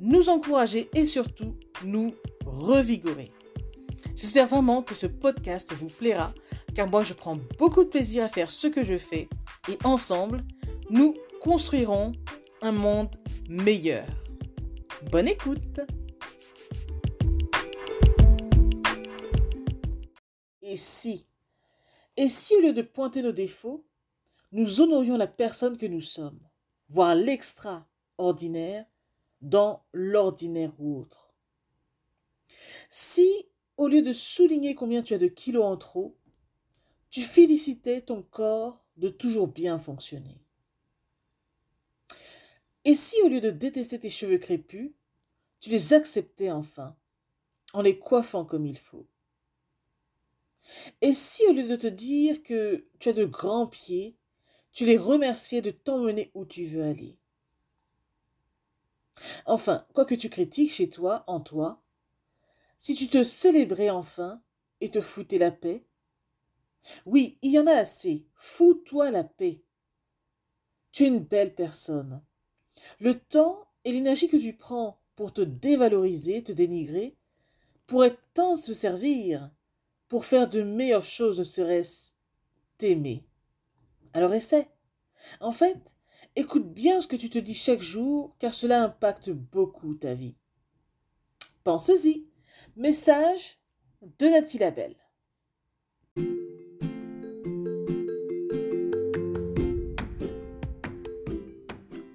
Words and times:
nous 0.00 0.28
encourager 0.28 0.88
et 0.94 1.06
surtout 1.06 1.56
nous 1.84 2.14
revigorer. 2.44 3.32
J'espère 4.14 4.46
vraiment 4.46 4.82
que 4.82 4.94
ce 4.94 5.06
podcast 5.06 5.72
vous 5.72 5.88
plaira 5.88 6.32
car 6.74 6.88
moi 6.88 7.02
je 7.02 7.14
prends 7.14 7.38
beaucoup 7.58 7.84
de 7.84 7.88
plaisir 7.88 8.24
à 8.24 8.28
faire 8.28 8.50
ce 8.50 8.66
que 8.66 8.84
je 8.84 8.98
fais 8.98 9.28
et 9.68 9.78
ensemble, 9.84 10.44
nous 10.90 11.14
construirons 11.40 12.12
un 12.62 12.72
monde 12.72 13.14
meilleur. 13.48 14.06
Bonne 15.10 15.28
écoute 15.28 15.80
Et 20.62 20.76
si? 20.76 21.26
Et 22.16 22.28
si 22.28 22.56
au 22.56 22.60
lieu 22.60 22.72
de 22.72 22.82
pointer 22.82 23.22
nos 23.22 23.32
défauts, 23.32 23.86
nous 24.52 24.80
honorions 24.80 25.16
la 25.16 25.26
personne 25.26 25.76
que 25.76 25.86
nous 25.86 26.00
sommes, 26.00 26.40
voire 26.88 27.14
l'extraordinaire 27.14 28.84
dans 29.40 29.84
l'ordinaire 29.92 30.72
ou 30.78 30.98
autre. 30.98 31.34
Si, 32.88 33.48
au 33.76 33.88
lieu 33.88 34.02
de 34.02 34.12
souligner 34.12 34.74
combien 34.74 35.02
tu 35.02 35.14
as 35.14 35.18
de 35.18 35.28
kilos 35.28 35.64
en 35.64 35.76
trop, 35.76 36.16
tu 37.10 37.22
félicitais 37.22 38.00
ton 38.00 38.22
corps 38.22 38.84
de 38.96 39.08
toujours 39.08 39.48
bien 39.48 39.78
fonctionner. 39.78 40.40
Et 42.84 42.94
si 42.94 43.16
au 43.22 43.28
lieu 43.28 43.40
de 43.40 43.50
détester 43.50 43.98
tes 43.98 44.10
cheveux 44.10 44.38
crépus, 44.38 44.92
tu 45.60 45.70
les 45.70 45.92
acceptais 45.92 46.50
enfin, 46.50 46.96
en 47.72 47.82
les 47.82 47.98
coiffant 47.98 48.44
comme 48.44 48.66
il 48.66 48.78
faut. 48.78 49.06
Et 51.00 51.14
si 51.14 51.44
au 51.46 51.52
lieu 51.52 51.66
de 51.66 51.76
te 51.76 51.86
dire 51.86 52.42
que 52.42 52.86
tu 52.98 53.08
as 53.08 53.12
de 53.12 53.24
grands 53.24 53.66
pieds, 53.66 54.16
tu 54.72 54.84
les 54.84 54.96
remerciais 54.96 55.62
de 55.62 55.70
t'emmener 55.70 56.30
où 56.34 56.44
tu 56.44 56.64
veux 56.64 56.84
aller 56.84 57.16
Enfin, 59.46 59.86
quoi 59.94 60.04
que 60.04 60.14
tu 60.14 60.28
critiques 60.28 60.72
chez 60.72 60.90
toi, 60.90 61.24
en 61.26 61.40
toi, 61.40 61.82
si 62.78 62.94
tu 62.94 63.08
te 63.08 63.24
célébrais 63.24 63.90
enfin 63.90 64.42
et 64.80 64.90
te 64.90 65.00
foutais 65.00 65.38
la 65.38 65.50
paix, 65.50 65.86
oui, 67.04 67.38
il 67.42 67.52
y 67.52 67.58
en 67.58 67.66
a 67.66 67.72
assez, 67.72 68.26
fous-toi 68.34 69.10
la 69.10 69.24
paix. 69.24 69.62
Tu 70.92 71.04
es 71.04 71.08
une 71.08 71.24
belle 71.24 71.54
personne. 71.54 72.22
Le 73.00 73.18
temps 73.18 73.66
et 73.84 73.92
l'énergie 73.92 74.28
que 74.28 74.36
tu 74.36 74.52
prends 74.52 75.00
pour 75.14 75.32
te 75.32 75.40
dévaloriser, 75.40 76.42
te 76.44 76.52
dénigrer, 76.52 77.16
pourraient 77.86 78.18
tant 78.34 78.54
se 78.54 78.74
servir 78.74 79.50
pour 80.08 80.24
faire 80.24 80.48
de 80.48 80.62
meilleures 80.62 81.04
choses, 81.04 81.38
ne 81.38 81.44
serait-ce 81.44 82.12
t'aimer. 82.78 83.24
Alors 84.12 84.34
essaie. 84.34 84.68
En 85.40 85.52
fait, 85.52 85.95
écoute 86.36 86.72
bien 86.72 87.00
ce 87.00 87.06
que 87.06 87.16
tu 87.16 87.30
te 87.30 87.38
dis 87.38 87.54
chaque 87.54 87.80
jour, 87.80 88.34
car 88.38 88.52
cela 88.52 88.84
impacte 88.84 89.30
beaucoup 89.30 89.94
ta 89.94 90.14
vie. 90.14 90.36
Pense-y. 91.64 92.26
Message 92.76 93.58
de 94.18 94.26
Nathalie 94.26 94.58
Labelle. 94.58 94.96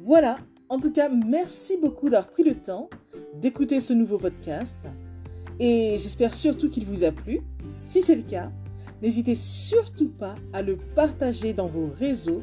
Voilà, 0.00 0.38
en 0.68 0.80
tout 0.80 0.90
cas, 0.90 1.08
merci 1.08 1.76
beaucoup 1.76 2.08
d'avoir 2.08 2.30
pris 2.30 2.42
le 2.42 2.54
temps 2.54 2.90
d'écouter 3.34 3.80
ce 3.80 3.92
nouveau 3.92 4.18
podcast 4.18 4.88
et 5.60 5.96
j'espère 5.98 6.34
surtout 6.34 6.68
qu'il 6.68 6.86
vous 6.86 7.04
a 7.04 7.12
plu. 7.12 7.40
Si 7.84 8.02
c'est 8.02 8.16
le 8.16 8.22
cas, 8.22 8.50
n'hésitez 9.00 9.36
surtout 9.36 10.08
pas 10.08 10.34
à 10.52 10.62
le 10.62 10.76
partager 10.94 11.52
dans 11.52 11.68
vos 11.68 11.86
réseaux, 11.86 12.42